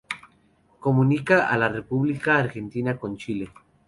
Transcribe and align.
Comunica 0.79 1.47
a 1.47 1.55
la 1.59 1.69
República 1.69 2.39
Argentina 2.39 2.97
con 2.97 3.17
Chile. 3.17 3.51